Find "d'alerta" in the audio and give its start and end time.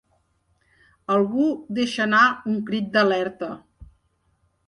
2.95-3.51